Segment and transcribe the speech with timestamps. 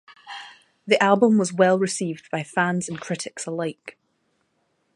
[0.87, 3.99] The album was well received by fans and critics alike.